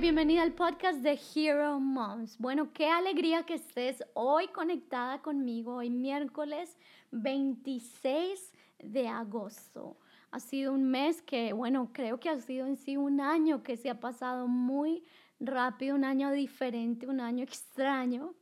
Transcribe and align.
Bienvenida 0.00 0.42
al 0.42 0.52
podcast 0.52 1.00
de 1.00 1.20
Hero 1.34 1.78
Moms. 1.78 2.38
Bueno, 2.38 2.72
qué 2.72 2.88
alegría 2.88 3.44
que 3.44 3.54
estés 3.54 4.02
hoy 4.14 4.48
conectada 4.48 5.20
conmigo, 5.20 5.76
hoy 5.76 5.90
miércoles 5.90 6.76
26 7.10 8.52
de 8.78 9.06
agosto. 9.06 9.98
Ha 10.30 10.40
sido 10.40 10.72
un 10.72 10.90
mes 10.90 11.20
que, 11.20 11.52
bueno, 11.52 11.90
creo 11.92 12.18
que 12.18 12.30
ha 12.30 12.40
sido 12.40 12.66
en 12.66 12.76
sí 12.76 12.96
un 12.96 13.20
año 13.20 13.62
que 13.62 13.76
se 13.76 13.90
ha 13.90 14.00
pasado 14.00 14.48
muy 14.48 15.04
rápido, 15.38 15.94
un 15.94 16.04
año 16.04 16.32
diferente, 16.32 17.06
un 17.06 17.20
año 17.20 17.44
extraño, 17.44 18.34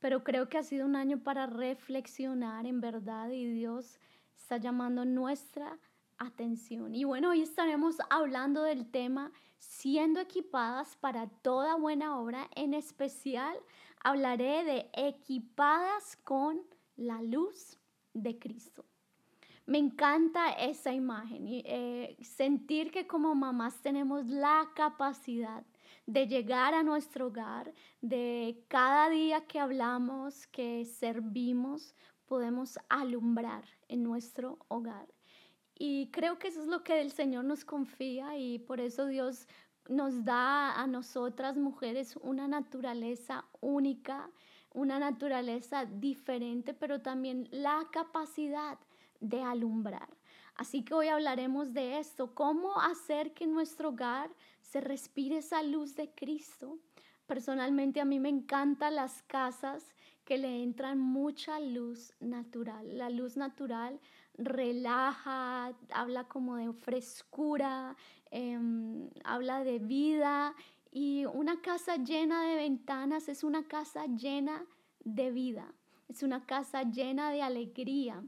pero 0.00 0.22
creo 0.22 0.50
que 0.50 0.58
ha 0.58 0.62
sido 0.62 0.84
un 0.84 0.96
año 0.96 1.18
para 1.18 1.46
reflexionar 1.46 2.66
en 2.66 2.80
verdad 2.80 3.30
y 3.30 3.46
Dios 3.46 3.98
está 4.36 4.58
llamando 4.58 5.06
nuestra 5.06 5.78
atención. 6.20 6.94
Y 6.94 7.04
bueno, 7.04 7.30
hoy 7.30 7.42
estaremos 7.42 7.96
hablando 8.10 8.62
del 8.62 8.88
tema 8.88 9.32
siendo 9.58 10.20
equipadas 10.20 10.96
para 10.96 11.26
toda 11.26 11.74
buena 11.74 12.18
obra. 12.20 12.48
En 12.54 12.74
especial 12.74 13.58
hablaré 14.04 14.64
de 14.64 14.90
equipadas 14.92 16.16
con 16.22 16.60
la 16.96 17.20
luz 17.22 17.78
de 18.14 18.38
Cristo. 18.38 18.84
Me 19.66 19.78
encanta 19.78 20.50
esa 20.52 20.92
imagen 20.92 21.46
y 21.46 21.62
eh, 21.64 22.16
sentir 22.22 22.90
que 22.90 23.06
como 23.06 23.34
mamás 23.34 23.80
tenemos 23.82 24.26
la 24.26 24.70
capacidad 24.74 25.64
de 26.06 26.26
llegar 26.26 26.74
a 26.74 26.82
nuestro 26.82 27.28
hogar, 27.28 27.72
de 28.00 28.64
cada 28.68 29.08
día 29.10 29.46
que 29.46 29.60
hablamos, 29.60 30.46
que 30.48 30.84
servimos, 30.84 31.94
podemos 32.26 32.78
alumbrar 32.88 33.64
en 33.86 34.02
nuestro 34.02 34.58
hogar. 34.68 35.06
Y 35.82 36.10
creo 36.10 36.38
que 36.38 36.48
eso 36.48 36.60
es 36.60 36.66
lo 36.66 36.84
que 36.84 37.00
el 37.00 37.10
Señor 37.10 37.46
nos 37.46 37.64
confía 37.64 38.36
y 38.36 38.58
por 38.58 38.80
eso 38.80 39.06
Dios 39.06 39.48
nos 39.88 40.26
da 40.26 40.78
a 40.78 40.86
nosotras 40.86 41.56
mujeres 41.56 42.18
una 42.20 42.46
naturaleza 42.46 43.46
única, 43.62 44.30
una 44.74 44.98
naturaleza 44.98 45.86
diferente, 45.86 46.74
pero 46.74 47.00
también 47.00 47.48
la 47.50 47.88
capacidad 47.90 48.78
de 49.20 49.40
alumbrar. 49.40 50.10
Así 50.54 50.84
que 50.84 50.92
hoy 50.92 51.08
hablaremos 51.08 51.72
de 51.72 51.98
esto, 51.98 52.34
cómo 52.34 52.78
hacer 52.82 53.32
que 53.32 53.44
en 53.44 53.54
nuestro 53.54 53.88
hogar 53.88 54.30
se 54.60 54.82
respire 54.82 55.38
esa 55.38 55.62
luz 55.62 55.96
de 55.96 56.10
Cristo. 56.10 56.78
Personalmente 57.26 58.02
a 58.02 58.04
mí 58.04 58.20
me 58.20 58.28
encantan 58.28 58.96
las 58.96 59.22
casas 59.22 59.94
que 60.26 60.36
le 60.36 60.62
entran 60.62 60.98
mucha 60.98 61.58
luz 61.58 62.12
natural. 62.20 62.98
La 62.98 63.08
luz 63.08 63.38
natural 63.38 63.98
relaja, 64.40 65.72
habla 65.92 66.24
como 66.24 66.56
de 66.56 66.72
frescura, 66.72 67.96
em, 68.30 69.10
habla 69.24 69.62
de 69.64 69.78
vida 69.78 70.54
y 70.90 71.26
una 71.26 71.60
casa 71.60 71.96
llena 71.96 72.42
de 72.42 72.56
ventanas 72.56 73.28
es 73.28 73.44
una 73.44 73.64
casa 73.64 74.06
llena 74.06 74.64
de 75.04 75.30
vida, 75.30 75.72
es 76.08 76.22
una 76.22 76.44
casa 76.46 76.82
llena 76.82 77.30
de 77.30 77.42
alegría. 77.42 78.24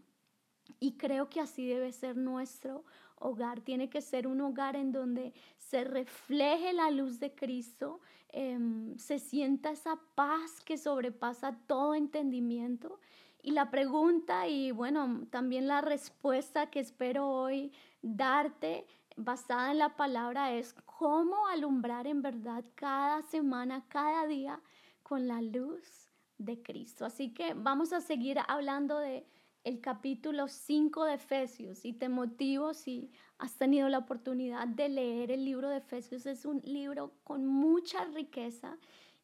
Y 0.78 0.92
creo 0.92 1.28
que 1.28 1.40
así 1.40 1.66
debe 1.66 1.92
ser 1.92 2.16
nuestro 2.16 2.84
hogar. 3.16 3.60
Tiene 3.60 3.88
que 3.88 4.00
ser 4.00 4.26
un 4.26 4.40
hogar 4.40 4.76
en 4.76 4.92
donde 4.92 5.32
se 5.58 5.84
refleje 5.84 6.72
la 6.72 6.90
luz 6.90 7.18
de 7.20 7.34
Cristo, 7.34 8.00
em, 8.28 8.96
se 8.98 9.18
sienta 9.18 9.70
esa 9.70 9.98
paz 10.14 10.60
que 10.64 10.78
sobrepasa 10.78 11.58
todo 11.66 11.94
entendimiento 11.94 13.00
y 13.42 13.50
la 13.50 13.70
pregunta 13.70 14.46
y 14.46 14.70
bueno, 14.70 15.26
también 15.30 15.66
la 15.66 15.80
respuesta 15.80 16.70
que 16.70 16.80
espero 16.80 17.28
hoy 17.28 17.72
darte 18.00 18.86
basada 19.16 19.72
en 19.72 19.78
la 19.78 19.96
palabra 19.96 20.52
es 20.54 20.74
cómo 20.86 21.46
alumbrar 21.48 22.06
en 22.06 22.22
verdad 22.22 22.64
cada 22.76 23.22
semana, 23.22 23.84
cada 23.88 24.26
día 24.26 24.60
con 25.02 25.26
la 25.26 25.42
luz 25.42 26.08
de 26.38 26.62
Cristo. 26.62 27.04
Así 27.04 27.34
que 27.34 27.54
vamos 27.54 27.92
a 27.92 28.00
seguir 28.00 28.38
hablando 28.46 28.98
de 28.98 29.26
el 29.64 29.80
capítulo 29.80 30.48
5 30.48 31.04
de 31.04 31.14
Efesios 31.14 31.84
y 31.84 31.92
te 31.92 32.08
motivo 32.08 32.74
si 32.74 33.10
has 33.38 33.56
tenido 33.56 33.88
la 33.88 33.98
oportunidad 33.98 34.66
de 34.66 34.88
leer 34.88 35.30
el 35.30 35.44
libro 35.44 35.68
de 35.68 35.78
Efesios. 35.78 36.26
Es 36.26 36.44
un 36.44 36.60
libro 36.64 37.12
con 37.24 37.46
mucha 37.46 38.04
riqueza 38.06 38.78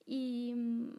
y 0.06 0.54
mm, 0.56 0.90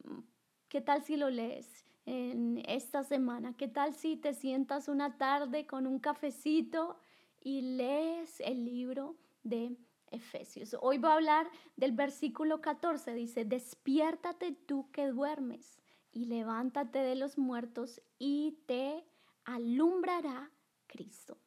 ¿qué 0.67 0.81
tal 0.81 1.03
si 1.03 1.15
lo 1.15 1.29
lees? 1.29 1.88
En 2.05 2.63
esta 2.67 3.03
semana. 3.03 3.55
¿Qué 3.55 3.67
tal 3.67 3.93
si 3.93 4.17
te 4.17 4.33
sientas 4.33 4.87
una 4.87 5.17
tarde 5.17 5.65
con 5.65 5.87
un 5.87 5.99
cafecito 5.99 6.99
y 7.41 7.61
lees 7.61 8.39
el 8.41 8.65
libro 8.65 9.17
de 9.43 9.77
Efesios? 10.11 10.75
Hoy 10.81 10.97
voy 10.97 11.11
a 11.11 11.15
hablar 11.15 11.49
del 11.75 11.91
versículo 11.91 12.61
14. 12.61 13.13
Dice, 13.13 13.45
despiértate 13.45 14.51
tú 14.51 14.89
que 14.91 15.07
duermes 15.07 15.79
y 16.11 16.25
levántate 16.25 16.99
de 16.99 17.15
los 17.15 17.38
muertos 17.38 18.01
y 18.17 18.63
te 18.65 19.05
alumbrará 19.45 20.51
Cristo. 20.88 21.38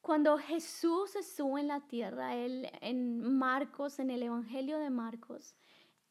Cuando 0.00 0.38
Jesús 0.38 1.14
estuvo 1.14 1.58
en 1.58 1.68
la 1.68 1.86
tierra, 1.86 2.34
él 2.34 2.68
en 2.80 3.20
Marcos, 3.20 3.98
en 3.98 4.10
el 4.10 4.22
Evangelio 4.22 4.78
de 4.78 4.90
Marcos, 4.90 5.54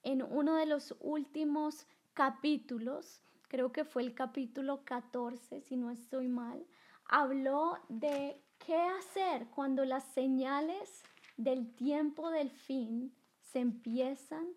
en 0.03 0.21
uno 0.21 0.55
de 0.55 0.65
los 0.65 0.95
últimos 0.99 1.87
capítulos, 2.19 3.23
creo 3.47 3.71
que 3.71 3.85
fue 3.85 4.01
el 4.01 4.13
capítulo 4.13 4.83
14, 4.83 5.61
si 5.61 5.77
no 5.77 5.89
estoy 5.89 6.27
mal, 6.27 6.65
habló 7.05 7.77
de 7.87 8.43
qué 8.57 8.75
hacer 8.75 9.47
cuando 9.55 9.85
las 9.85 10.03
señales 10.03 11.01
del 11.37 11.73
tiempo 11.75 12.29
del 12.29 12.51
fin 12.51 13.15
se 13.39 13.59
empiezan 13.59 14.49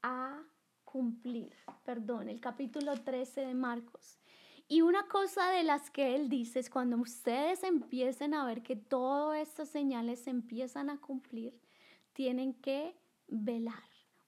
a 0.00 0.44
cumplir. 0.84 1.56
Perdón, 1.84 2.28
el 2.28 2.40
capítulo 2.40 2.94
13 2.94 3.46
de 3.46 3.54
Marcos. 3.54 4.20
Y 4.68 4.82
una 4.82 5.08
cosa 5.08 5.50
de 5.50 5.64
las 5.64 5.90
que 5.90 6.14
él 6.14 6.28
dice 6.28 6.60
es 6.60 6.70
cuando 6.70 6.98
ustedes 6.98 7.64
empiecen 7.64 8.32
a 8.32 8.44
ver 8.44 8.62
que 8.62 8.76
todas 8.76 9.40
estas 9.40 9.70
señales 9.70 10.22
se 10.22 10.30
empiezan 10.30 10.88
a 10.88 11.00
cumplir, 11.00 11.60
tienen 12.12 12.54
que 12.54 12.96
velar 13.26 13.82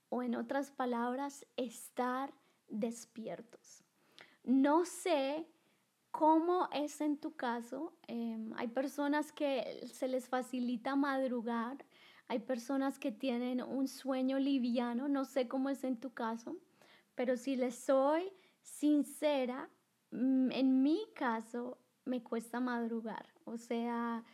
o 0.08 0.24
en 0.24 0.34
otras 0.34 0.72
palabras, 0.72 1.46
estar 1.56 2.34
despiertos. 2.70 3.84
No 4.44 4.84
sé 4.84 5.46
cómo 6.10 6.68
es 6.72 7.00
en 7.00 7.18
tu 7.18 7.36
caso. 7.36 7.92
Em, 8.06 8.52
hay 8.56 8.68
personas 8.68 9.32
que 9.32 9.86
se 9.92 10.08
les 10.08 10.28
facilita 10.28 10.96
madrugar, 10.96 11.84
hay 12.28 12.38
personas 12.40 12.98
que 12.98 13.12
tienen 13.12 13.62
un 13.62 13.88
sueño 13.88 14.38
liviano, 14.38 15.08
no 15.08 15.24
sé 15.24 15.48
cómo 15.48 15.68
es 15.68 15.84
en 15.84 15.98
tu 15.98 16.12
caso, 16.12 16.56
pero 17.14 17.36
si 17.36 17.56
les 17.56 17.74
soy 17.74 18.32
sincera, 18.62 19.68
mm, 20.12 20.50
en 20.52 20.82
mi 20.82 21.00
caso 21.14 21.78
me 22.04 22.22
cuesta 22.22 22.60
madrugar. 22.60 23.26
O 23.44 23.56
sea, 23.56 24.24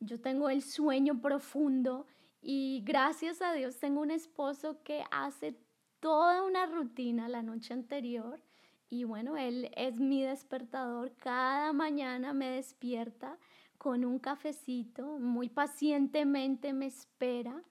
yo 0.00 0.20
tengo 0.20 0.50
el 0.50 0.62
sueño 0.62 1.20
profundo 1.20 2.06
y 2.40 2.82
gracias 2.84 3.42
a 3.42 3.52
Dios 3.52 3.78
tengo 3.78 4.00
un 4.00 4.10
esposo 4.10 4.82
que 4.82 5.04
hace 5.10 5.58
toda 6.00 6.42
una 6.42 6.66
rutina 6.66 7.28
la 7.28 7.42
noche 7.42 7.72
anterior 7.72 8.40
y 8.88 9.04
bueno, 9.04 9.36
él 9.36 9.70
es 9.76 9.98
mi 9.98 10.22
despertador. 10.22 11.12
Cada 11.16 11.72
mañana 11.72 12.32
me 12.32 12.50
despierta 12.50 13.38
con 13.78 14.04
un 14.04 14.18
cafecito, 14.18 15.18
muy 15.18 15.48
pacientemente 15.48 16.72
me 16.72 16.86
espera. 16.86 17.62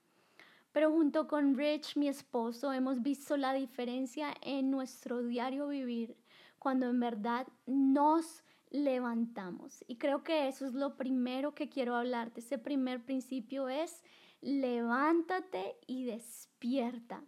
Pero 0.71 0.91
junto 0.91 1.27
con 1.27 1.55
Rich, 1.55 1.95
mi 1.95 2.09
esposo, 2.09 2.73
hemos 2.73 3.01
visto 3.01 3.37
la 3.37 3.53
diferencia 3.53 4.33
en 4.41 4.71
nuestro 4.71 5.23
diario 5.23 5.69
vivir 5.69 6.17
cuando 6.59 6.87
en 6.89 6.99
verdad 6.99 7.47
nos 7.65 8.43
levantamos. 8.71 9.85
Y 9.87 9.95
creo 9.95 10.23
que 10.23 10.49
eso 10.49 10.65
es 10.65 10.73
lo 10.73 10.97
primero 10.97 11.55
que 11.55 11.69
quiero 11.69 11.95
hablarte. 11.95 12.41
Ese 12.41 12.57
primer 12.57 13.05
principio 13.05 13.69
es 13.69 14.03
levántate 14.41 15.77
y 15.87 16.03
despierta. 16.03 17.23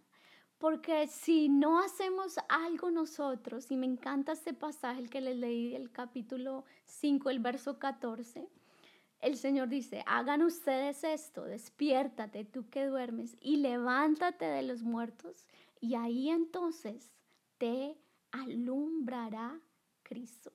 Porque 0.58 1.06
si 1.06 1.48
no 1.48 1.78
hacemos 1.80 2.36
algo 2.48 2.90
nosotros, 2.90 3.70
y 3.70 3.76
me 3.76 3.86
encanta 3.86 4.32
este 4.32 4.52
pasaje 4.52 5.08
que 5.08 5.20
les 5.20 5.36
leí 5.36 5.70
del 5.70 5.92
capítulo 5.92 6.64
5, 6.84 7.30
el 7.30 7.38
verso 7.38 7.78
14, 7.78 8.48
el 9.20 9.36
Señor 9.36 9.68
dice, 9.68 10.02
hagan 10.06 10.42
ustedes 10.42 11.04
esto, 11.04 11.44
despiértate 11.44 12.44
tú 12.44 12.68
que 12.70 12.86
duermes 12.86 13.36
y 13.40 13.56
levántate 13.56 14.44
de 14.44 14.62
los 14.62 14.82
muertos 14.82 15.46
y 15.80 15.94
ahí 15.94 16.28
entonces 16.28 17.12
te 17.58 17.96
alumbrará 18.32 19.60
Cristo. 20.02 20.52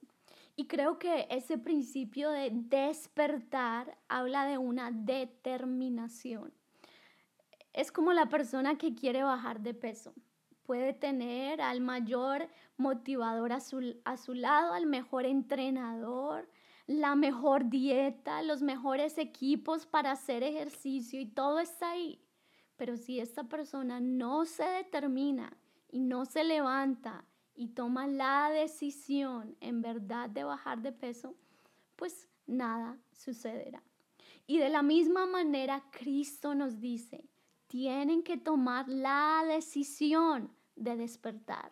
Y 0.55 0.67
creo 0.67 0.99
que 0.99 1.27
ese 1.29 1.57
principio 1.57 2.29
de 2.29 2.51
despertar 2.53 3.97
habla 4.07 4.45
de 4.45 4.57
una 4.57 4.91
determinación 4.91 6.53
es 7.73 7.91
como 7.91 8.13
la 8.13 8.27
persona 8.29 8.77
que 8.77 8.95
quiere 8.95 9.23
bajar 9.23 9.61
de 9.61 9.73
peso. 9.73 10.13
Puede 10.63 10.93
tener 10.93 11.59
al 11.59 11.81
mayor 11.81 12.47
motivador 12.77 13.51
a 13.51 13.59
su, 13.59 13.99
a 14.05 14.17
su 14.17 14.33
lado, 14.33 14.73
al 14.73 14.85
mejor 14.85 15.25
entrenador, 15.25 16.47
la 16.87 17.15
mejor 17.15 17.69
dieta, 17.69 18.41
los 18.43 18.61
mejores 18.61 19.17
equipos 19.17 19.85
para 19.85 20.11
hacer 20.11 20.43
ejercicio 20.43 21.19
y 21.19 21.25
todo 21.25 21.59
está 21.59 21.91
ahí. 21.91 22.21
Pero 22.77 22.97
si 22.97 23.19
esta 23.19 23.43
persona 23.43 23.99
no 23.99 24.45
se 24.45 24.63
determina 24.63 25.57
y 25.89 25.99
no 25.99 26.25
se 26.25 26.43
levanta 26.43 27.25
y 27.55 27.69
toma 27.69 28.07
la 28.07 28.49
decisión 28.49 29.55
en 29.59 29.81
verdad 29.81 30.29
de 30.29 30.43
bajar 30.43 30.81
de 30.81 30.91
peso, 30.91 31.35
pues 31.95 32.27
nada 32.45 32.97
sucederá. 33.11 33.83
Y 34.47 34.57
de 34.57 34.69
la 34.69 34.81
misma 34.81 35.25
manera 35.25 35.83
Cristo 35.91 36.55
nos 36.55 36.79
dice, 36.79 37.29
tienen 37.67 38.23
que 38.23 38.37
tomar 38.37 38.87
la 38.87 39.43
decisión 39.47 40.51
de 40.75 40.95
despertar. 40.95 41.71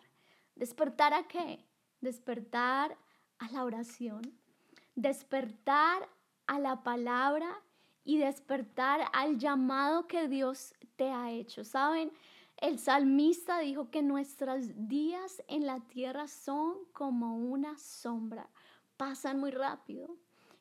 ¿Despertar 0.54 1.14
a 1.14 1.26
qué? 1.28 1.66
Despertar 2.00 2.96
a 3.38 3.50
la 3.50 3.64
oración, 3.64 4.22
despertar 4.94 6.08
a 6.46 6.58
la 6.58 6.82
palabra 6.82 7.62
y 8.04 8.18
despertar 8.18 9.08
al 9.12 9.38
llamado 9.38 10.06
que 10.06 10.28
Dios 10.28 10.74
te 10.96 11.10
ha 11.10 11.30
hecho. 11.30 11.64
¿Saben? 11.64 12.12
El 12.56 12.78
salmista 12.78 13.58
dijo 13.58 13.90
que 13.90 14.02
nuestros 14.02 14.88
días 14.88 15.42
en 15.48 15.66
la 15.66 15.80
tierra 15.80 16.28
son 16.28 16.84
como 16.92 17.36
una 17.36 17.76
sombra, 17.78 18.48
pasan 18.96 19.40
muy 19.40 19.50
rápido. 19.50 20.16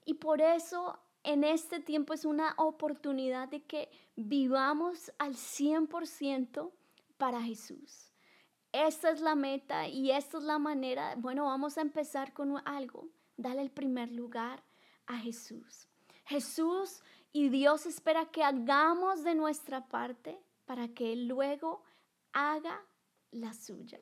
Y 0.06 0.16
por 0.16 0.42
eso 0.42 1.00
en 1.23 1.44
este 1.44 1.79
tiempo 1.79 2.13
es 2.13 2.25
una 2.25 2.53
oportunidad 2.57 3.50
de 3.50 3.63
que 3.63 3.89
vivamos 4.15 5.12
al 5.19 5.35
100% 5.35 6.71
para 7.18 7.41
Jesús. 7.41 8.12
Esta 8.71 9.12
es 9.12 9.21
la 9.21 9.35
meta 9.35 9.88
y 9.88 10.12
esta 10.12 10.38
es 10.38 10.44
la 10.44 10.57
manera. 10.57 11.15
Bueno, 11.18 11.45
vamos 11.45 11.77
a 11.77 11.81
empezar 11.81 12.33
con 12.33 12.56
algo. 12.65 13.09
Dale 13.38 13.62
el 13.62 13.71
primer 13.71 14.12
lugar 14.12 14.63
a 15.07 15.18
Jesús. 15.18 15.88
Jesús 16.25 17.03
y 17.33 17.50
Dios 17.50 17.85
espera 17.85 18.25
que 18.25 18.44
hagamos 18.44 19.23
de 19.23 19.35
nuestra 19.35 19.88
parte 19.88 20.39
para 20.65 20.88
que 20.88 21.13
Él 21.13 21.27
luego 21.27 21.83
haga 22.33 22.81
la 23.31 23.53
suya. 23.53 24.00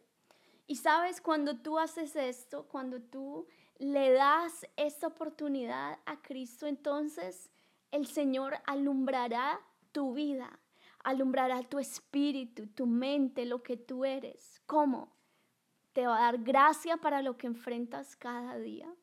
Y 0.68 0.76
sabes, 0.76 1.20
cuando 1.20 1.58
tú 1.58 1.80
haces 1.80 2.16
esto, 2.16 2.68
cuando 2.68 3.02
tú 3.02 3.48
le 3.80 4.12
das 4.12 4.68
esta 4.76 5.08
oportunidad 5.08 5.98
a 6.06 6.22
Cristo, 6.22 6.68
entonces 6.68 7.50
el 7.92 8.06
Señor 8.06 8.58
alumbrará 8.66 9.60
tu 9.92 10.14
vida, 10.14 10.60
alumbrará 11.04 11.64
tu 11.64 11.80
espíritu, 11.80 12.68
tu 12.68 12.86
mente, 12.86 13.46
lo 13.46 13.64
que 13.64 13.78
tú 13.78 14.06
eres. 14.06 14.62
¿Cómo? 14.66 15.12
Te 15.94 16.06
va 16.06 16.18
a 16.18 16.32
dar 16.32 16.44
gracia 16.44 16.98
para 16.98 17.22
lo 17.22 17.38
que 17.38 17.48
enfrentas 17.48 18.16
cada 18.16 18.58
día. 18.58 18.94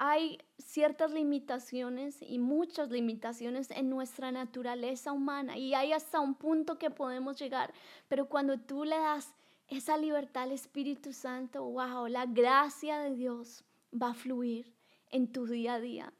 Hay 0.00 0.38
ciertas 0.58 1.10
limitaciones 1.12 2.22
y 2.22 2.38
muchas 2.38 2.90
limitaciones 2.90 3.70
en 3.72 3.90
nuestra 3.90 4.30
naturaleza 4.32 5.12
humana 5.12 5.58
y 5.58 5.74
hay 5.74 5.92
hasta 5.92 6.20
un 6.20 6.34
punto 6.34 6.78
que 6.78 6.90
podemos 6.90 7.38
llegar, 7.38 7.74
pero 8.06 8.28
cuando 8.28 8.58
tú 8.58 8.84
le 8.84 8.96
das 8.96 9.34
esa 9.68 9.96
libertad 9.96 10.44
al 10.44 10.52
Espíritu 10.52 11.12
Santo, 11.12 11.64
wow, 11.64 12.06
la 12.06 12.26
gracia 12.26 12.98
de 13.00 13.14
Dios 13.14 13.64
va 13.92 14.10
a 14.10 14.14
fluir 14.14 14.74
en 15.10 15.30
tu 15.32 15.46
día 15.46 15.74
a 15.74 15.80
día. 15.80 16.12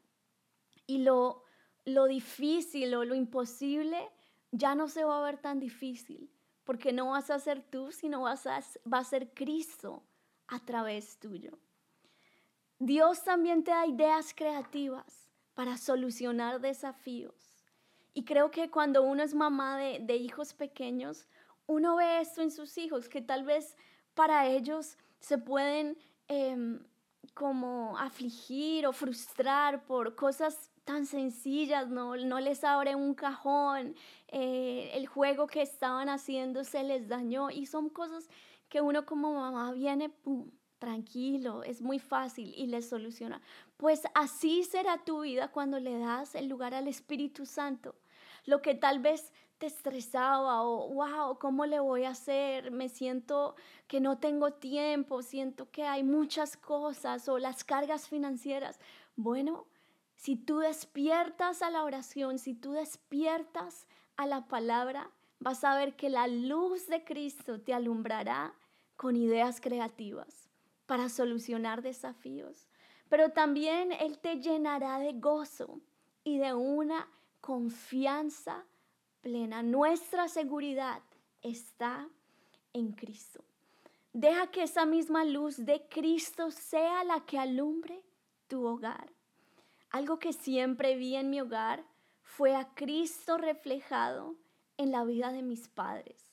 Y 0.85 0.99
lo, 0.99 1.43
lo 1.85 2.05
difícil 2.05 2.93
o 2.95 3.05
lo 3.05 3.15
imposible 3.15 4.09
ya 4.51 4.75
no 4.75 4.87
se 4.87 5.03
va 5.03 5.19
a 5.19 5.23
ver 5.23 5.37
tan 5.37 5.59
difícil, 5.59 6.29
porque 6.63 6.93
no 6.93 7.09
vas 7.11 7.29
a 7.29 7.39
ser 7.39 7.61
tú, 7.61 7.91
sino 7.91 8.21
vas 8.21 8.47
a, 8.47 8.59
va 8.91 8.99
a 8.99 9.03
ser 9.03 9.33
Cristo 9.33 10.03
a 10.47 10.59
través 10.59 11.17
tuyo. 11.19 11.57
Dios 12.79 13.23
también 13.23 13.63
te 13.63 13.71
da 13.71 13.85
ideas 13.85 14.33
creativas 14.33 15.29
para 15.53 15.77
solucionar 15.77 16.61
desafíos. 16.61 17.65
Y 18.13 18.23
creo 18.23 18.49
que 18.51 18.71
cuando 18.71 19.03
uno 19.03 19.21
es 19.23 19.33
mamá 19.33 19.77
de, 19.77 20.15
hijos 20.15 20.53
pequeños, 20.53 21.27
uno 21.69 21.97
ve 21.97 22.19
esto 22.19 22.41
en 22.41 22.49
sus 22.49 22.77
hijos, 22.79 23.07
que 23.07 23.21
tal 23.21 23.43
vez 23.43 23.77
para 24.15 24.47
ellos 24.47 24.97
se 25.19 25.37
pueden 25.37 25.97
em, 26.27 26.83
como 27.35 27.95
afligir 27.99 28.87
o 28.87 28.91
frustrar 28.91 29.85
por 29.85 30.15
cosas 30.15 30.71
tan 30.83 31.05
sencillas, 31.05 31.87
no, 31.87 32.15
no 32.17 32.39
les 32.39 32.63
abre 32.63 32.95
un 32.95 33.13
cajón, 33.13 33.95
eh, 34.29 34.89
el 34.95 35.05
juego 35.05 35.45
que 35.45 35.61
estaban 35.61 36.09
haciendo 36.09 36.63
se 36.63 36.83
les 36.83 37.07
dañó 37.07 37.51
y 37.51 37.67
son 37.67 37.89
cosas 37.89 38.27
que 38.67 38.81
uno 38.81 39.05
como 39.05 39.35
mamá 39.35 39.71
viene, 39.71 40.09
pum, 40.09 40.49
tranquilo, 40.79 41.61
es 41.61 41.83
muy 41.83 41.99
fácil 41.99 42.51
y 42.57 42.65
le 42.65 42.81
soluciona. 42.81 43.43
Pues 43.77 44.01
así 44.15 44.63
será 44.63 44.97
tu 44.97 45.21
vida 45.21 45.51
cuando 45.51 45.79
le 45.79 45.99
das 45.99 46.33
el 46.33 46.47
lugar 46.47 46.73
al 46.73 46.87
Espíritu 46.87 47.45
Santo. 47.45 47.93
Lo 48.45 48.63
que 48.63 48.73
tal 48.73 48.97
vez 48.97 49.31
te 49.59 49.67
estresaba 49.67 50.63
o, 50.63 50.87
wow, 50.93 51.37
¿cómo 51.37 51.65
le 51.65 51.79
voy 51.79 52.05
a 52.05 52.11
hacer? 52.11 52.71
Me 52.71 52.87
siento 52.87 53.55
que 53.87 53.99
no 53.99 54.17
tengo 54.17 54.53
tiempo, 54.53 55.21
siento 55.21 55.69
que 55.69 55.83
hay 55.83 56.03
muchas 56.03 56.55
cosas 56.55 57.27
o 57.27 57.37
las 57.37 57.65
cargas 57.65 58.07
financieras. 58.07 58.79
Bueno, 59.17 59.67
si 60.15 60.37
tú 60.37 60.59
despiertas 60.59 61.61
a 61.61 61.69
la 61.69 61.83
oración, 61.83 62.39
si 62.39 62.53
tú 62.53 62.71
despiertas 62.71 63.85
a 64.15 64.25
la 64.25 64.47
palabra, 64.47 65.11
vas 65.39 65.63
a 65.65 65.75
ver 65.75 65.95
que 65.95 66.09
la 66.09 66.27
luz 66.27 66.87
de 66.87 67.03
Cristo 67.03 67.59
te 67.59 67.73
alumbrará 67.73 68.53
con 68.95 69.17
ideas 69.17 69.59
creativas 69.59 70.49
para 70.85 71.09
solucionar 71.09 71.81
desafíos, 71.81 72.69
pero 73.09 73.31
también 73.31 73.91
Él 73.91 74.19
te 74.19 74.39
llenará 74.39 74.99
de 74.99 75.13
gozo 75.13 75.81
y 76.23 76.37
de 76.37 76.53
una 76.53 77.09
confianza 77.41 78.65
plena. 79.21 79.63
Nuestra 79.63 80.27
seguridad 80.27 81.01
está 81.41 82.07
en 82.73 82.91
Cristo. 82.91 83.43
Deja 84.13 84.47
que 84.47 84.63
esa 84.63 84.85
misma 84.85 85.23
luz 85.23 85.57
de 85.65 85.87
Cristo 85.87 86.51
sea 86.51 87.03
la 87.03 87.25
que 87.25 87.37
alumbre 87.37 88.01
tu 88.47 88.65
hogar. 88.65 89.11
Algo 89.91 90.19
que 90.19 90.33
siempre 90.33 90.95
vi 90.95 91.15
en 91.15 91.29
mi 91.29 91.41
hogar 91.41 91.83
fue 92.23 92.55
a 92.55 92.73
Cristo 92.73 93.37
reflejado 93.37 94.35
en 94.77 94.91
la 94.91 95.03
vida 95.03 95.31
de 95.31 95.43
mis 95.43 95.67
padres. 95.67 96.29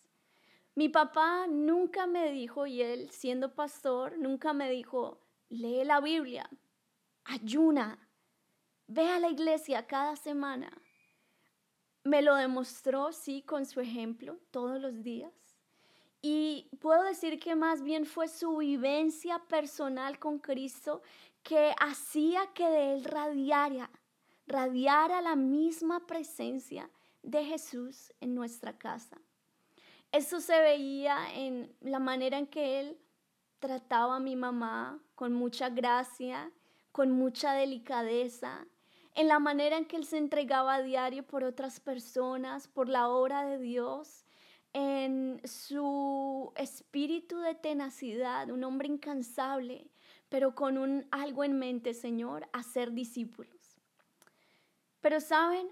Mi 0.75 0.89
papá 0.89 1.47
nunca 1.49 2.07
me 2.07 2.31
dijo, 2.31 2.67
y 2.67 2.83
él 2.83 3.11
siendo 3.11 3.55
pastor, 3.55 4.19
nunca 4.19 4.53
me 4.53 4.71
dijo, 4.71 5.19
lee 5.49 5.85
la 5.85 6.01
Biblia, 6.01 6.49
ayuna, 7.25 7.99
ve 8.87 9.09
a 9.09 9.19
la 9.19 9.31
iglesia 9.31 9.87
cada 9.87 10.17
semana. 10.17 10.71
Me 12.07 12.23
lo 12.23 12.37
demostró, 12.37 13.11
sí, 13.11 13.43
con 13.43 13.67
su 13.67 13.81
ejemplo, 13.81 14.39
todos 14.53 14.81
los 14.81 15.03
días. 15.03 15.33
Y 16.23 16.69
puedo 16.81 17.03
decir 17.03 17.41
que 17.41 17.57
más 17.57 17.83
bien 17.83 18.07
fue 18.07 18.29
su 18.29 18.59
vivencia 18.59 19.41
personal 19.49 20.21
con 20.21 20.39
Cristo 20.39 21.03
que 21.43 21.75
hacía 21.81 22.47
que 22.55 22.69
de 22.69 22.95
él 22.95 23.05
radiara, 23.05 23.91
radiara 24.47 25.21
la 25.21 25.35
misma 25.35 26.07
presencia 26.07 26.89
de 27.25 27.45
Jesús 27.45 28.13
en 28.21 28.37
nuestra 28.37 28.79
casa. 28.79 29.21
Eso 30.13 30.41
se 30.41 30.61
veía 30.61 31.35
en 31.35 31.75
la 31.81 31.99
manera 31.99 32.39
en 32.39 32.47
que 32.47 32.79
él 32.79 32.99
trataba 33.59 34.17
a 34.17 34.21
mi 34.21 34.37
mamá 34.37 35.03
con 35.17 35.33
mucha 35.33 35.71
gracia, 35.71 36.53
con 36.93 37.11
mucha 37.11 37.53
delicadeza, 37.55 38.65
en 39.17 39.29
la 39.29 39.39
manera 39.39 39.79
en 39.79 39.87
que 39.87 39.97
él 39.97 40.05
se 40.05 40.19
entregaba 40.19 40.75
a 40.75 40.83
diario 40.83 41.27
por 41.27 41.43
otras 41.43 41.81
personas, 41.81 42.69
por 42.69 42.89
la 42.89 43.09
obra 43.09 43.47
de 43.47 43.59
Dios, 43.59 44.25
en 44.75 45.41
su 45.45 46.53
espíritu 46.55 47.39
de 47.39 47.55
tenacidad, 47.55 48.51
un 48.51 48.63
hombre 48.63 48.89
incansable, 48.89 49.91
pero 50.29 50.55
con 50.55 50.77
un 50.77 51.07
algo 51.11 51.45
en 51.45 51.59
mente, 51.59 51.95
Señor, 51.95 52.47
hacer 52.53 52.93
discípulos. 52.93 53.79
Pero 55.01 55.21
saben, 55.21 55.67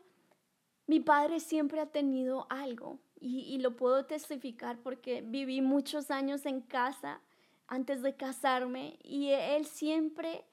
mi 0.86 1.00
padre 1.00 1.38
siempre 1.38 1.80
ha 1.80 1.86
tenido 1.86 2.46
algo 2.48 2.98
y, 3.20 3.58
lo 3.58 3.76
puedo 3.76 4.06
testificar 4.06 4.78
porque 4.78 5.22
viví 5.22 5.60
muchos 5.60 6.10
años 6.10 6.46
en 6.46 6.62
casa 6.62 7.20
antes 7.66 8.00
de 8.00 8.16
casarme 8.16 8.98
y 9.02 9.30
él 9.30 9.66
siempre 9.66 10.44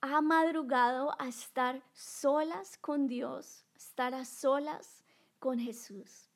ha 0.00 0.20
madrugado 0.20 1.14
a 1.18 1.28
estar 1.28 1.82
solas 1.92 2.78
con 2.78 3.06
Dios, 3.06 3.64
estar 3.76 4.14
a 4.14 4.24
solas 4.24 5.04
con 5.38 5.58
Jesús. 5.58 6.30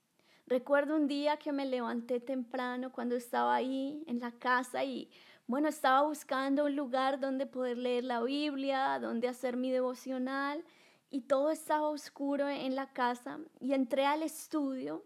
Recuerdo 0.46 0.96
un 0.96 1.08
día 1.08 1.38
que 1.38 1.52
me 1.52 1.64
levanté 1.64 2.20
temprano 2.20 2.92
cuando 2.92 3.16
estaba 3.16 3.54
ahí 3.54 4.04
en 4.06 4.20
la 4.20 4.32
casa 4.32 4.84
y 4.84 5.10
bueno, 5.46 5.68
estaba 5.68 6.02
buscando 6.06 6.64
un 6.66 6.76
lugar 6.76 7.20
donde 7.20 7.46
poder 7.46 7.78
leer 7.78 8.04
la 8.04 8.22
Biblia, 8.22 8.98
donde 8.98 9.28
hacer 9.28 9.56
mi 9.56 9.70
devocional 9.70 10.64
y 11.10 11.22
todo 11.22 11.50
estaba 11.50 11.88
oscuro 11.88 12.48
en 12.48 12.74
la 12.74 12.92
casa 12.92 13.38
y 13.60 13.72
entré 13.72 14.04
al 14.04 14.22
estudio 14.22 15.04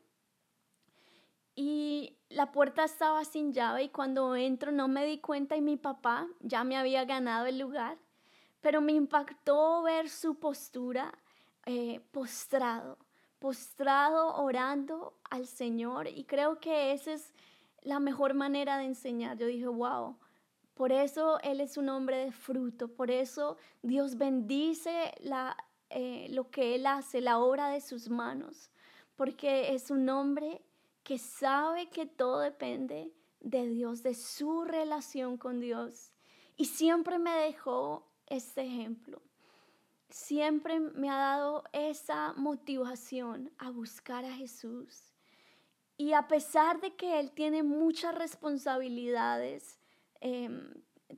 y 1.55 2.17
la 2.29 2.51
puerta 2.51 2.85
estaba 2.85 3.25
sin 3.25 3.53
llave 3.53 3.85
y 3.85 3.89
cuando 3.89 4.35
entro 4.37 4.73
no 4.73 4.89
me 4.89 5.05
di 5.05 5.19
cuenta 5.19 5.57
y 5.57 5.61
mi 5.61 5.77
papá 5.77 6.29
ya 6.41 6.65
me 6.65 6.77
había 6.77 7.05
ganado 7.05 7.47
el 7.47 7.59
lugar, 7.59 7.99
pero 8.61 8.81
me 8.81 8.93
impactó 8.93 9.83
ver 9.83 10.09
su 10.09 10.37
postura 10.37 11.13
eh, 11.67 12.01
postrado, 12.13 12.99
postrado 13.39 14.37
orando 14.37 15.15
al 15.31 15.47
Señor 15.47 16.09
y 16.09 16.25
creo 16.25 16.61
que 16.61 16.93
esa 16.93 17.13
es 17.13 17.35
la 17.83 18.01
mejor 18.01 18.35
manera 18.35 18.79
de 18.79 18.85
enseñar. 18.85 19.39
Yo 19.39 19.47
dije, 19.47 19.67
wow, 19.67 20.17
por 20.75 20.93
eso 20.93 21.39
Él 21.41 21.61
es 21.61 21.77
un 21.77 21.89
hombre 21.89 22.17
de 22.17 22.33
fruto, 22.33 22.89
por 22.89 23.11
eso 23.11 23.57
Dios 23.83 24.17
bendice 24.17 25.13
la, 25.21 25.57
eh, 25.91 26.29
lo 26.31 26.51
que 26.51 26.75
Él 26.75 26.87
hace, 26.87 27.21
la 27.21 27.39
obra 27.39 27.69
de 27.69 27.81
sus 27.81 28.09
manos, 28.09 28.71
porque 29.17 29.75
es 29.75 29.91
un 29.91 30.09
hombre 30.09 30.63
que 31.03 31.19
sabe 31.19 31.89
que 31.89 32.07
todo 32.07 32.41
depende 32.41 33.13
de 33.41 33.67
Dios, 33.67 34.03
de 34.03 34.15
su 34.15 34.65
relación 34.65 35.37
con 35.37 35.61
Dios. 35.61 36.13
Y 36.57 36.67
siempre 36.67 37.19
me 37.19 37.33
dejó 37.33 38.08
este 38.29 38.63
ejemplo. 38.63 39.21
Siempre 40.09 40.81
me 40.81 41.11
ha 41.11 41.17
dado 41.17 41.65
esa 41.73 42.33
motivación 42.35 43.51
a 43.59 43.71
buscar 43.71 44.25
a 44.25 44.33
Jesús. 44.33 45.13
Y 45.97 46.13
a 46.13 46.29
pesar 46.29 46.81
de 46.81 46.95
que 46.95 47.19
Él 47.19 47.33
tiene 47.33 47.63
muchas 47.63 48.15
responsabilidades, 48.15 49.79
em, 50.21 50.73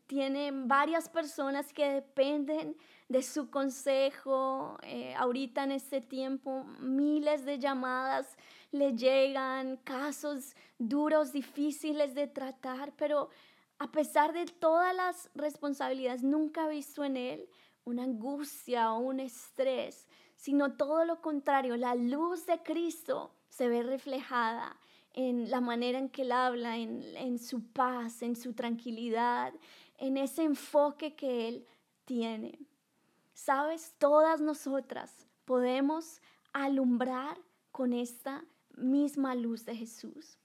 tiene 0.07 0.51
varias 0.53 1.09
personas 1.09 1.73
que 1.73 1.87
dependen 1.87 2.77
de 3.09 3.23
su 3.23 3.51
consejo. 3.51 4.79
Eh, 4.83 5.15
ahorita 5.17 5.65
en 5.65 5.73
este 5.73 6.01
tiempo 6.01 6.65
miles 6.79 7.45
de 7.45 7.59
llamadas 7.59 8.37
le 8.73 8.97
llegan, 8.97 9.77
casos 9.79 10.55
duros, 10.79 11.33
difíciles 11.33 12.15
de 12.15 12.29
tratar, 12.29 12.93
pero 12.97 13.31
a 13.81 13.91
pesar 13.91 14.35
de 14.35 14.45
todas 14.45 14.95
las 14.95 15.31
responsabilidades, 15.35 16.23
nunca 16.23 16.67
he 16.67 16.77
visto 16.77 17.03
en 17.03 17.17
él 17.17 17.49
una 17.85 18.05
angustia 18.05 18.93
o 18.93 18.99
un 18.99 19.21
estrés, 19.21 20.07
sino 20.37 20.75
todo 20.77 21.07
lo 21.07 21.23
contrario, 21.23 21.79
la 21.79 21.95
luz 21.95 22.45
de 22.45 22.63
Cristo 22.63 23.35
se 23.49 23.69
ve 23.69 23.83
reflejada 23.83 24.77
en 25.15 25.51
la 25.51 25.63
manera 25.63 25.99
en 25.99 26.11
que 26.11 26.23
él 26.23 26.33
habla, 26.33 26.77
en, 26.77 27.03
en 27.17 27.39
su 27.39 27.73
paz, 27.73 28.21
en 28.21 28.37
su 28.37 28.53
tranquilidad, 28.53 29.55
en 29.97 30.19
ese 30.19 30.43
enfoque 30.43 31.15
que 31.15 31.49
él 31.49 31.67
tiene. 32.05 32.59
Sabes, 33.33 33.95
todas 33.97 34.43
nosotras 34.43 35.27
podemos 35.47 36.21
alumbrar 36.53 37.39
con 37.73 37.95
esta 37.95 38.45
misma 38.77 39.35
luz 39.35 39.65
de 39.65 39.75
Jesús. 39.75 40.40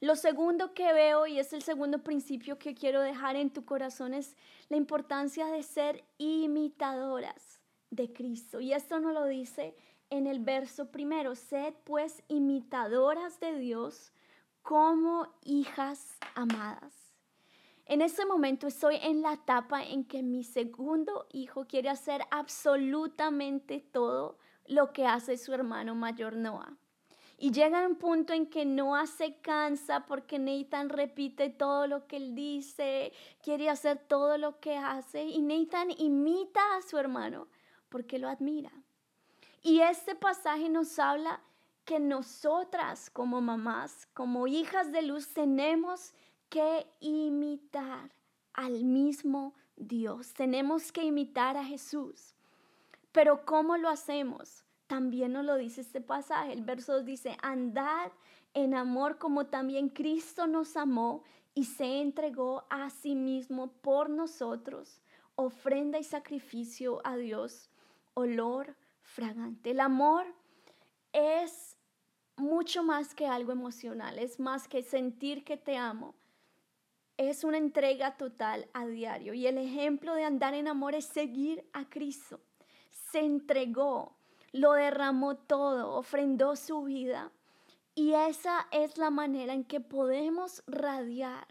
Lo 0.00 0.14
segundo 0.14 0.74
que 0.74 0.92
veo, 0.92 1.26
y 1.26 1.38
es 1.38 1.52
el 1.52 1.62
segundo 1.62 2.02
principio 2.02 2.58
que 2.58 2.74
quiero 2.74 3.00
dejar 3.00 3.36
en 3.36 3.50
tu 3.50 3.64
corazón, 3.64 4.12
es 4.12 4.36
la 4.68 4.76
importancia 4.76 5.46
de 5.46 5.62
ser 5.62 6.04
imitadoras 6.18 7.60
de 7.90 8.12
Cristo. 8.12 8.60
Y 8.60 8.72
esto 8.74 9.00
nos 9.00 9.14
lo 9.14 9.24
dice 9.24 9.74
en 10.10 10.26
el 10.26 10.40
verso 10.40 10.90
primero, 10.90 11.34
sed 11.34 11.74
pues 11.84 12.22
imitadoras 12.28 13.40
de 13.40 13.58
Dios 13.58 14.12
como 14.62 15.28
hijas 15.42 16.18
amadas. 16.34 17.14
En 17.86 18.02
ese 18.02 18.26
momento 18.26 18.66
estoy 18.66 18.96
en 19.00 19.22
la 19.22 19.34
etapa 19.34 19.82
en 19.84 20.04
que 20.04 20.22
mi 20.22 20.42
segundo 20.42 21.26
hijo 21.32 21.66
quiere 21.66 21.88
hacer 21.88 22.22
absolutamente 22.30 23.80
todo 23.80 24.38
lo 24.66 24.92
que 24.92 25.06
hace 25.06 25.38
su 25.38 25.54
hermano 25.54 25.94
mayor 25.94 26.36
Noah. 26.36 26.76
Y 27.38 27.50
llega 27.52 27.86
un 27.86 27.96
punto 27.96 28.32
en 28.32 28.46
que 28.46 28.64
Noah 28.64 29.06
se 29.06 29.36
cansa 29.36 30.06
porque 30.06 30.38
Nathan 30.38 30.88
repite 30.88 31.50
todo 31.50 31.86
lo 31.86 32.06
que 32.06 32.16
él 32.16 32.34
dice, 32.34 33.12
quiere 33.42 33.68
hacer 33.68 33.98
todo 33.98 34.38
lo 34.38 34.58
que 34.58 34.78
hace 34.78 35.24
y 35.24 35.42
Nathan 35.42 35.90
imita 35.98 36.60
a 36.76 36.82
su 36.82 36.96
hermano 36.96 37.48
porque 37.90 38.18
lo 38.18 38.28
admira. 38.28 38.72
Y 39.62 39.80
este 39.80 40.14
pasaje 40.14 40.68
nos 40.70 40.98
habla 40.98 41.42
que 41.84 42.00
nosotras 42.00 43.10
como 43.10 43.40
mamás, 43.40 44.06
como 44.14 44.46
hijas 44.46 44.90
de 44.90 45.02
luz, 45.02 45.32
tenemos 45.34 46.14
que 46.48 46.86
imitar 47.00 48.10
al 48.54 48.84
mismo 48.84 49.54
Dios, 49.76 50.32
tenemos 50.32 50.90
que 50.90 51.04
imitar 51.04 51.56
a 51.56 51.64
Jesús. 51.64 52.34
Pero 53.12 53.44
¿cómo 53.44 53.76
lo 53.76 53.88
hacemos? 53.88 54.64
También 54.86 55.32
nos 55.32 55.44
lo 55.44 55.56
dice 55.56 55.80
este 55.80 56.00
pasaje. 56.00 56.52
El 56.52 56.62
verso 56.62 56.94
2 56.94 57.04
dice, 57.04 57.36
andad 57.42 58.12
en 58.54 58.74
amor 58.74 59.18
como 59.18 59.46
también 59.46 59.88
Cristo 59.88 60.46
nos 60.46 60.76
amó 60.76 61.22
y 61.54 61.64
se 61.64 62.00
entregó 62.00 62.64
a 62.70 62.90
sí 62.90 63.14
mismo 63.14 63.68
por 63.68 64.10
nosotros, 64.10 65.00
ofrenda 65.34 65.98
y 65.98 66.04
sacrificio 66.04 67.00
a 67.04 67.16
Dios, 67.16 67.70
olor 68.14 68.76
fragante. 69.00 69.70
El 69.70 69.80
amor 69.80 70.26
es 71.12 71.76
mucho 72.36 72.82
más 72.82 73.14
que 73.14 73.26
algo 73.26 73.52
emocional, 73.52 74.18
es 74.18 74.38
más 74.38 74.68
que 74.68 74.82
sentir 74.82 75.44
que 75.44 75.56
te 75.56 75.76
amo. 75.76 76.14
Es 77.16 77.44
una 77.44 77.56
entrega 77.56 78.16
total 78.16 78.68
a 78.74 78.86
diario. 78.86 79.32
Y 79.32 79.46
el 79.46 79.56
ejemplo 79.56 80.14
de 80.14 80.24
andar 80.24 80.52
en 80.52 80.68
amor 80.68 80.94
es 80.94 81.06
seguir 81.06 81.66
a 81.72 81.88
Cristo. 81.88 82.40
Se 82.90 83.20
entregó, 83.20 84.15
lo 84.56 84.72
derramó 84.72 85.36
todo, 85.36 85.94
ofrendó 85.94 86.56
su 86.56 86.82
vida. 86.82 87.30
Y 87.94 88.12
esa 88.12 88.66
es 88.72 88.98
la 88.98 89.10
manera 89.10 89.54
en 89.54 89.64
que 89.64 89.80
podemos 89.80 90.62
radiar 90.66 91.46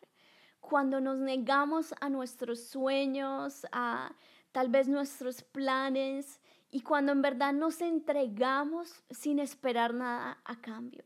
cuando 0.59 0.99
nos 0.99 1.17
negamos 1.17 1.93
a 2.01 2.09
nuestros 2.09 2.67
sueños, 2.67 3.65
a 3.71 4.11
tal 4.51 4.69
vez 4.69 4.87
nuestros 4.87 5.43
planes 5.43 6.39
y 6.71 6.81
cuando 6.81 7.11
en 7.11 7.21
verdad 7.21 7.53
nos 7.53 7.81
entregamos 7.81 9.03
sin 9.09 9.39
esperar 9.39 9.93
nada 9.93 10.39
a 10.43 10.59
cambio. 10.59 11.03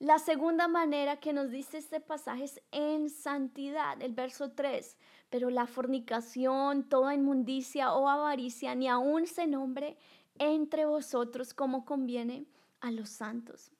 La 0.00 0.18
segunda 0.18 0.68
manera 0.68 1.18
que 1.18 1.32
nos 1.32 1.50
dice 1.50 1.78
este 1.78 2.00
pasaje 2.00 2.44
es 2.44 2.60
en 2.72 3.08
santidad, 3.08 4.02
el 4.02 4.12
verso 4.12 4.50
3. 4.50 4.98
Pero 5.30 5.50
la 5.50 5.66
fornicación, 5.66 6.88
toda 6.88 7.14
inmundicia 7.14 7.94
o 7.94 8.08
avaricia, 8.08 8.74
ni 8.74 8.88
aún 8.88 9.26
se 9.26 9.46
nombre 9.46 9.96
entre 10.38 10.84
vosotros 10.86 11.54
como 11.54 11.84
conviene 11.84 12.46
a 12.80 12.90
los 12.90 13.08
santos. 13.08 13.70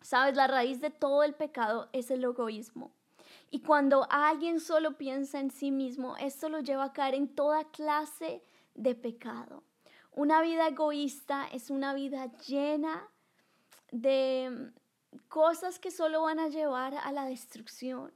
Sabes, 0.00 0.36
la 0.36 0.46
raíz 0.46 0.80
de 0.80 0.90
todo 0.90 1.22
el 1.22 1.34
pecado 1.34 1.88
es 1.92 2.10
el 2.10 2.24
egoísmo. 2.24 2.92
Y 3.50 3.60
cuando 3.60 4.06
alguien 4.10 4.60
solo 4.60 4.98
piensa 4.98 5.40
en 5.40 5.50
sí 5.50 5.70
mismo, 5.70 6.16
esto 6.16 6.48
lo 6.48 6.60
lleva 6.60 6.84
a 6.84 6.92
caer 6.92 7.14
en 7.14 7.34
toda 7.34 7.64
clase 7.64 8.42
de 8.74 8.94
pecado. 8.94 9.62
Una 10.12 10.42
vida 10.42 10.68
egoísta 10.68 11.46
es 11.52 11.70
una 11.70 11.94
vida 11.94 12.30
llena 12.46 13.08
de 13.90 14.72
cosas 15.28 15.78
que 15.78 15.90
solo 15.90 16.22
van 16.22 16.38
a 16.38 16.48
llevar 16.48 16.94
a 16.94 17.12
la 17.12 17.24
destrucción. 17.26 18.12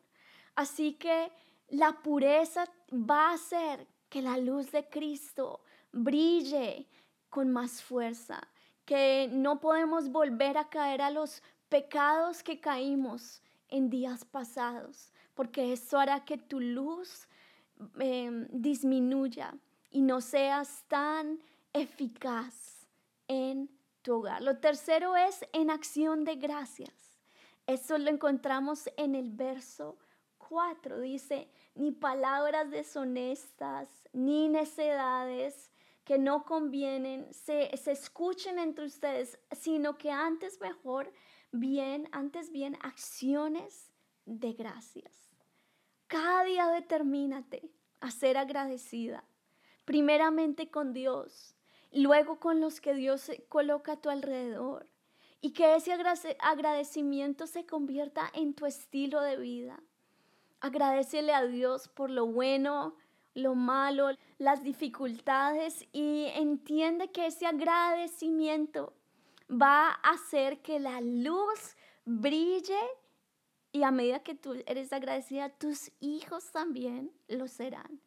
Así 0.54 0.94
que 0.94 1.30
la 1.68 2.02
pureza 2.02 2.64
va 2.92 3.30
a 3.30 3.34
hacer 3.34 3.86
que 4.08 4.22
la 4.22 4.38
luz 4.38 4.72
de 4.72 4.88
Cristo 4.88 5.60
brille 5.92 6.88
con 7.30 7.50
más 7.50 7.82
fuerza, 7.82 8.40
que 8.84 9.28
no 9.30 9.60
podemos 9.60 10.10
volver 10.10 10.56
a 10.56 10.68
caer 10.68 11.02
a 11.02 11.10
los 11.10 11.42
pecados 11.68 12.42
que 12.42 12.60
caímos 12.60 13.42
en 13.68 13.90
días 13.90 14.24
pasados, 14.24 15.12
porque 15.34 15.72
eso 15.72 15.98
hará 15.98 16.24
que 16.24 16.38
tu 16.38 16.60
luz 16.60 17.28
em, 17.98 18.46
disminuya 18.50 19.54
y 19.90 20.00
no 20.00 20.20
seas 20.20 20.84
tan 20.88 21.38
eficaz 21.72 22.86
en 23.28 23.70
tu 24.02 24.14
hogar. 24.14 24.42
Lo 24.42 24.58
tercero 24.58 25.16
es 25.16 25.44
en 25.52 25.70
acción 25.70 26.24
de 26.24 26.36
gracias. 26.36 27.18
Eso 27.66 27.98
lo 27.98 28.10
encontramos 28.10 28.88
en 28.96 29.14
el 29.14 29.30
verso 29.30 29.98
4. 30.48 31.00
Dice, 31.00 31.48
ni 31.74 31.92
palabras 31.92 32.70
deshonestas, 32.70 33.88
ni 34.12 34.48
necedades, 34.48 35.70
que 36.08 36.16
no 36.16 36.46
convienen 36.46 37.30
se, 37.34 37.76
se 37.76 37.92
escuchen 37.92 38.58
entre 38.58 38.86
ustedes, 38.86 39.38
sino 39.52 39.98
que 39.98 40.10
antes 40.10 40.58
mejor, 40.58 41.12
bien, 41.52 42.08
antes 42.12 42.50
bien, 42.50 42.78
acciones 42.80 43.92
de 44.24 44.54
gracias. 44.54 45.12
Cada 46.06 46.44
día 46.44 46.66
determínate 46.68 47.70
a 48.00 48.10
ser 48.10 48.38
agradecida, 48.38 49.22
primeramente 49.84 50.70
con 50.70 50.94
Dios, 50.94 51.54
luego 51.92 52.40
con 52.40 52.58
los 52.62 52.80
que 52.80 52.94
Dios 52.94 53.30
coloca 53.50 53.92
a 53.92 54.00
tu 54.00 54.08
alrededor, 54.08 54.88
y 55.42 55.52
que 55.52 55.74
ese 55.74 55.92
agradecimiento 56.38 57.46
se 57.46 57.66
convierta 57.66 58.30
en 58.32 58.54
tu 58.54 58.64
estilo 58.64 59.20
de 59.20 59.36
vida. 59.36 59.78
Agradecele 60.60 61.34
a 61.34 61.44
Dios 61.44 61.88
por 61.88 62.08
lo 62.08 62.24
bueno, 62.24 62.96
lo 63.38 63.54
malo, 63.54 64.10
las 64.38 64.62
dificultades 64.62 65.86
y 65.92 66.26
entiende 66.34 67.10
que 67.10 67.26
ese 67.26 67.46
agradecimiento 67.46 68.92
va 69.50 69.88
a 69.90 70.10
hacer 70.10 70.60
que 70.60 70.78
la 70.78 71.00
luz 71.00 71.76
brille 72.04 72.78
y 73.72 73.82
a 73.82 73.90
medida 73.90 74.20
que 74.20 74.34
tú 74.34 74.54
eres 74.66 74.92
agradecida, 74.92 75.50
tus 75.50 75.92
hijos 76.00 76.50
también 76.52 77.12
lo 77.28 77.48
serán. 77.48 78.00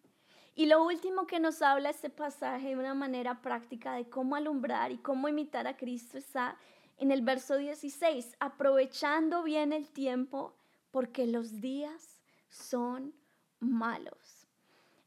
Y 0.53 0.65
lo 0.65 0.83
último 0.83 1.27
que 1.27 1.39
nos 1.39 1.61
habla 1.61 1.89
este 1.89 2.09
pasaje 2.09 2.69
de 2.69 2.77
una 2.77 2.93
manera 2.93 3.41
práctica 3.41 3.93
de 3.93 4.09
cómo 4.09 4.35
alumbrar 4.35 4.91
y 4.91 4.97
cómo 4.97 5.29
imitar 5.29 5.65
a 5.65 5.77
Cristo 5.77 6.17
está 6.17 6.57
en 6.97 7.11
el 7.11 7.21
verso 7.21 7.57
16, 7.57 8.35
aprovechando 8.39 9.43
bien 9.43 9.71
el 9.71 9.89
tiempo 9.89 10.53
porque 10.91 11.25
los 11.25 11.61
días 11.61 12.19
son 12.49 13.13
malos. 13.59 14.20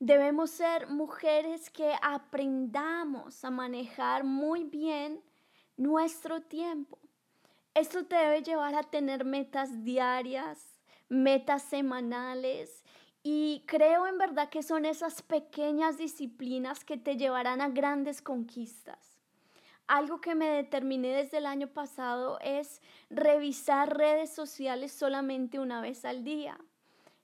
Debemos 0.05 0.51
ser 0.51 0.89
mujeres 0.89 1.71
que 1.71 1.95
aprendamos 2.03 3.43
a 3.43 3.51
manejar 3.51 4.23
muy 4.23 4.65
bien 4.65 5.23
nuestro 5.79 6.43
tiempo. 6.43 6.99
Esto 7.73 8.05
te 8.05 8.15
debe 8.15 8.43
llevar 8.43 8.75
a 8.75 8.83
tener 8.83 9.25
metas 9.25 9.83
diarias, 9.83 10.79
metas 11.09 11.63
semanales 11.63 12.85
y 13.23 13.63
creo 13.67 14.07
en 14.07 14.19
verdad 14.19 14.51
que 14.51 14.63
son 14.63 14.85
esas 14.85 15.23
pequeñas 15.23 15.97
disciplinas 15.97 16.85
que 16.85 16.99
te 16.99 17.17
llevarán 17.17 17.63
a 17.63 17.71
grandes 17.71 18.21
conquistas. 18.21 19.23
Algo 19.87 20.21
que 20.21 20.35
me 20.35 20.51
determiné 20.51 21.09
desde 21.17 21.39
el 21.39 21.47
año 21.47 21.69
pasado 21.69 22.39
es 22.43 22.83
revisar 23.09 23.97
redes 23.97 24.29
sociales 24.29 24.93
solamente 24.93 25.59
una 25.59 25.81
vez 25.81 26.05
al 26.05 26.25
día. 26.25 26.59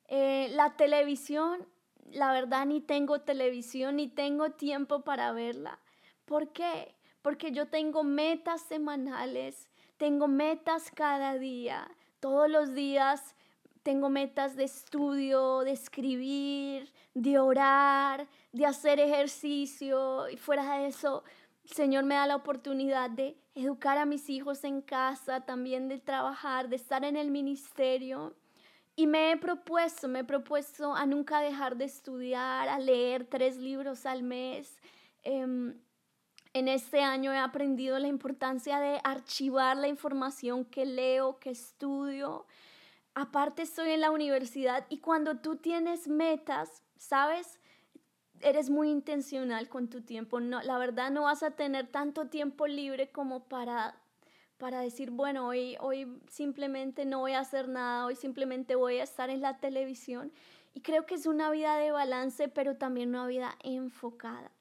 Eh, 0.09 0.49
la 0.53 0.79
televisión, 0.79 1.69
la 2.11 2.33
verdad 2.33 2.66
ni 2.66 2.80
tengo 2.80 3.21
televisión 3.21 3.97
ni 3.97 4.09
tengo 4.09 4.50
tiempo 4.50 5.02
para 5.02 5.33
verla. 5.33 5.78
¿Por 6.25 6.52
qué? 6.52 6.95
Porque 7.23 7.52
yo 7.52 7.69
tengo 7.69 8.04
metas 8.04 8.62
semanales, 8.62 9.69
tengo 9.97 10.28
metas 10.28 10.90
cada 10.90 11.38
día. 11.38 11.90
Todos 12.21 12.50
los 12.50 12.75
días 12.75 13.35
tengo 13.83 14.11
metas 14.11 14.57
de 14.57 14.64
estudio, 14.64 15.61
de 15.61 15.73
escribir, 15.73 16.92
de 17.14 17.38
orar, 17.38 18.28
de 18.52 18.66
hacer 18.66 19.00
ejercicio 19.00 20.28
y 20.28 20.37
fuera 20.37 20.78
de 20.78 20.88
eso 20.88 21.25
Señor 21.64 22.04
me 22.04 22.16
da 22.16 22.26
la 22.26 22.37
oportunidad 22.37 23.11
de 23.11 23.37
educar 23.54 23.97
a 23.99 24.04
mis 24.04 24.28
hijos 24.28 24.64
en 24.64 24.83
casa, 24.83 25.42
también 25.42 25.88
de 25.88 25.99
trabajar, 25.99 26.69
de 26.69 26.76
estar 26.76 27.04
en 27.04 27.16
el 27.16 27.30
ministerio. 27.30 28.35
Y 29.00 29.07
me 29.07 29.33
he 29.33 29.38
propuesto, 29.38 30.09
me 30.09 30.19
he 30.19 30.25
propuesto 30.25 30.95
a 30.95 31.07
nunca 31.07 31.40
dejar 31.40 31.78
de 31.78 31.87
estudiar, 31.87 32.69
a 32.69 32.78
leer 32.78 33.25
tres 33.25 33.57
libros 33.57 34.04
al 34.04 34.23
mes. 34.23 34.78
Em, 35.23 35.80
en 36.52 36.69
este 36.69 37.00
año 37.00 37.33
he 37.33 37.38
aprendido 37.38 37.99
la 37.99 38.09
importancia 38.09 38.78
de 38.78 39.00
archivar 39.02 39.78
la 39.78 39.88
información 39.88 40.66
que 40.66 40.85
leo, 40.85 41.38
que 41.38 41.49
estudio. 41.49 42.45
Aparte 43.14 43.62
estoy 43.62 43.92
en 43.92 44.02
la 44.02 44.11
universidad 44.11 44.85
y 44.90 44.99
cuando 44.99 45.38
tú 45.38 45.57
tienes 45.57 46.07
metas, 46.07 46.83
¿sabes? 46.99 47.59
eres 48.40 48.71
muy 48.71 48.90
intencional 48.90 49.69
con 49.69 49.88
tu 49.88 50.02
tiempo. 50.02 50.40
No, 50.40 50.62
la 50.62 50.78
verdad 50.78 51.11
no 51.11 51.23
vas 51.23 51.42
a 51.42 51.52
tener 51.52 51.87
tanto 51.87 52.28
tiempo 52.28 52.66
libre 52.66 53.11
como 53.11 53.45
para, 53.45 54.00
para 54.61 54.81
decir, 54.81 55.11
bueno, 55.11 55.49
hoy, 55.49 55.76
hoy 55.81 56.07
simplemente 56.29 57.05
no 57.05 57.19
voy 57.19 57.33
a 57.33 57.40
hacer 57.40 57.69
nada, 57.69 58.07
hoy 58.07 58.14
simplemente 58.14 58.76
voy 58.76 58.99
a 58.99 59.02
estar 59.02 59.29
en 59.29 59.40
la 59.40 59.59
televisión. 59.59 60.31
Y 60.73 60.83
creo 60.83 61.05
que 61.05 61.17
es 61.17 61.26
una 61.26 61.50
vida 61.50 61.76
de 61.79 61.90
balance, 61.90 62.47
pero 62.47 62.76
también 62.76 63.09
una 63.09 63.26
vida 63.26 63.57
enfocada. 63.64 64.52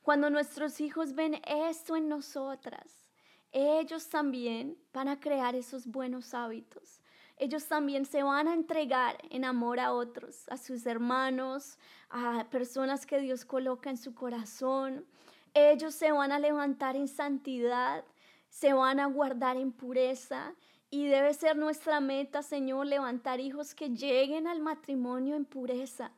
Cuando 0.00 0.30
nuestros 0.30 0.80
hijos 0.80 1.14
ven 1.14 1.42
esto 1.46 1.96
en 1.96 2.08
nosotras, 2.08 3.10
ellos 3.52 4.08
también 4.08 4.78
van 4.94 5.08
a 5.08 5.20
crear 5.20 5.54
esos 5.54 5.86
buenos 5.86 6.32
hábitos 6.32 7.00
ellos 7.40 7.66
también 7.66 8.04
se 8.04 8.22
van 8.22 8.48
a 8.48 8.52
entregar 8.52 9.16
en 9.30 9.46
amor 9.46 9.80
a 9.80 9.94
otros, 9.94 10.46
a 10.50 10.58
sus 10.58 10.84
hermanos, 10.84 11.78
a 12.10 12.46
personas 12.50 13.06
que 13.06 13.18
Dios 13.18 13.46
coloca 13.46 13.88
en 13.88 13.96
su 13.96 14.14
corazón. 14.14 15.06
Ellos 15.54 15.94
se 15.94 16.12
van 16.12 16.32
a 16.32 16.38
levantar 16.38 16.96
en 16.96 17.08
santidad, 17.08 18.04
se 18.50 18.74
van 18.74 19.00
a 19.00 19.06
guardar 19.06 19.56
en 19.56 19.72
pureza. 19.72 20.54
Y 20.90 21.06
debe 21.06 21.32
ser 21.34 21.56
nuestra 21.56 22.00
meta, 22.00 22.42
Señor, 22.42 22.86
levantar 22.86 23.40
hijos 23.40 23.74
que 23.74 23.90
lleguen 23.90 24.46
al 24.46 24.60
matrimonio 24.60 25.36
en 25.36 25.44
pureza, 25.44 26.10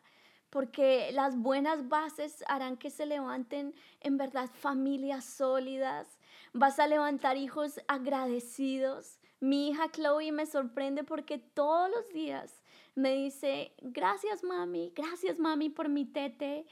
porque 0.48 1.10
las 1.12 1.36
buenas 1.36 1.88
bases 1.88 2.42
harán 2.48 2.78
que 2.78 2.88
se 2.88 3.04
levanten 3.04 3.74
en 4.00 4.16
verdad 4.16 4.48
familias 4.50 5.26
sólidas. 5.26 6.18
Vas 6.54 6.78
a 6.78 6.86
levantar 6.86 7.36
hijos 7.36 7.80
agradecidos, 7.86 9.18
mi 9.42 9.70
hija 9.70 9.90
Chloe 9.90 10.30
me 10.30 10.46
sorprende 10.46 11.02
porque 11.02 11.36
todos 11.36 11.90
los 11.90 12.08
días 12.14 12.62
me 12.94 13.12
dice, 13.12 13.72
gracias 13.82 14.44
mami, 14.44 14.92
gracias 14.94 15.36
mami 15.36 15.68
por 15.68 15.88
mi 15.88 16.04
tete. 16.04 16.64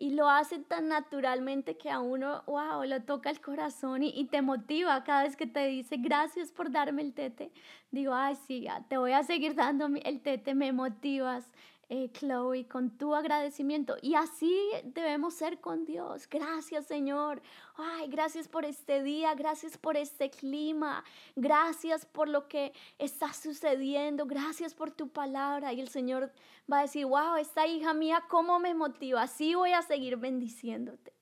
Y 0.00 0.10
lo 0.10 0.30
hace 0.30 0.60
tan 0.60 0.86
naturalmente 0.86 1.76
que 1.76 1.90
a 1.90 1.98
uno, 1.98 2.44
wow, 2.46 2.84
lo 2.84 3.02
toca 3.02 3.30
el 3.30 3.40
corazón 3.40 4.04
y, 4.04 4.24
te 4.26 4.42
motiva 4.42 5.02
cada 5.02 5.24
vez 5.24 5.34
que 5.34 5.48
te 5.48 5.66
dice, 5.66 5.96
gracias 5.96 6.52
por 6.52 6.70
darme 6.70 7.02
el 7.02 7.12
tete. 7.12 7.50
Digo, 7.90 8.14
ay, 8.14 8.36
sí, 8.46 8.68
te 8.88 8.96
voy 8.96 9.10
a 9.10 9.24
seguir 9.24 9.56
dando 9.56 9.88
el 10.04 10.20
tete, 10.20 10.54
me 10.54 10.72
motivas 10.72 11.44
eh, 11.90 12.10
Chloe, 12.12 12.68
con 12.68 12.90
tu 12.98 13.14
agradecimiento. 13.14 13.96
Y 14.02 14.14
así 14.14 14.68
debemos 14.84 15.34
ser 15.34 15.58
con 15.58 15.86
Dios. 15.86 16.28
Gracias, 16.28 16.86
Señor. 16.86 17.40
Ay, 17.76 18.08
gracias 18.08 18.46
por 18.46 18.66
este 18.66 19.02
día, 19.02 19.34
gracias 19.34 19.78
por 19.78 19.96
este 19.96 20.28
clima, 20.28 21.02
gracias 21.34 22.04
por 22.04 22.28
lo 22.28 22.46
que 22.46 22.74
está 22.98 23.32
sucediendo, 23.32 24.26
gracias 24.26 24.74
por 24.74 24.90
tu 24.90 25.08
palabra. 25.08 25.72
Y 25.72 25.80
el 25.80 25.88
Señor 25.88 26.30
va 26.70 26.80
a 26.80 26.82
decir, 26.82 27.06
wow, 27.06 27.36
esta 27.36 27.66
hija 27.66 27.94
mía, 27.94 28.22
¿cómo 28.28 28.58
me 28.58 28.74
motiva? 28.74 29.22
Así 29.22 29.54
voy 29.54 29.72
a 29.72 29.80
seguir 29.80 30.18
bendiciéndote. 30.18 31.14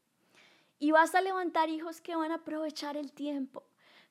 Y 0.81 0.91
vas 0.91 1.15
a 1.15 1.21
levantar 1.21 1.69
hijos 1.71 2.01
que 2.01 2.17
van 2.17 2.33
a 2.33 2.37
aprovechar 2.37 2.97
el 2.97 3.13
tiempo, 3.13 3.63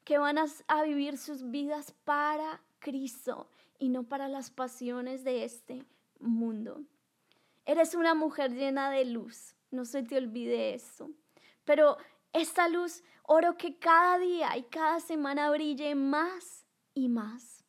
que 0.06 0.18
van 0.18 0.38
a, 0.38 0.46
a 0.68 0.84
vivir 0.84 1.18
sus 1.18 1.52
vidas 1.52 1.94
para 2.06 2.62
Cristo 2.80 3.50
y 3.78 3.90
no 3.90 4.04
para 4.04 4.30
las 4.30 4.52
pasiones 4.52 5.24
de 5.26 5.44
este 5.44 5.86
mundo. 6.20 6.84
Eres 7.66 7.96
una 7.96 8.14
mujer 8.14 8.52
llena 8.52 8.90
de 8.90 9.06
luz, 9.06 9.56
no 9.72 9.86
se 9.86 10.04
te 10.04 10.18
olvide 10.18 10.74
eso. 10.74 11.10
Pero 11.64 11.98
esta 12.34 12.68
luz, 12.68 13.04
oro 13.24 13.58
que 13.58 13.78
cada 13.80 14.20
día 14.20 14.56
y 14.58 14.64
cada 14.64 15.00
semana 15.00 15.50
brille 15.50 15.96
más 15.96 16.66
y 16.94 17.10
más. 17.10 17.64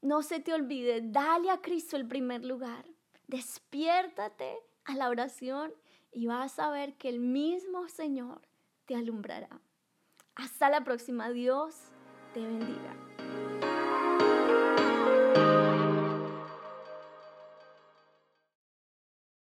No 0.00 0.22
se 0.22 0.40
te 0.40 0.54
olvide, 0.54 1.00
dale 1.02 1.50
a 1.50 1.60
Cristo 1.60 1.96
el 1.96 2.06
primer 2.06 2.44
lugar. 2.44 2.86
Despiértate 3.26 4.56
a 4.84 4.94
la 4.94 5.08
oración 5.08 5.72
y 6.12 6.26
vas 6.26 6.58
a 6.58 6.70
ver 6.70 6.96
que 6.96 7.08
el 7.08 7.20
mismo 7.20 7.88
Señor 7.88 8.40
te 8.86 8.94
alumbrará. 8.94 9.60
Hasta 10.34 10.70
la 10.70 10.84
próxima. 10.84 11.30
Dios 11.30 11.74
te 12.32 12.40
bendiga. 12.40 13.17